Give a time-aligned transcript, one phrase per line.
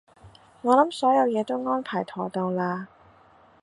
[0.63, 2.87] 我諗所有嘢都安排妥當喇